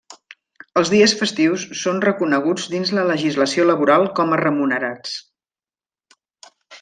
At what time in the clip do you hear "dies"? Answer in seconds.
0.93-1.11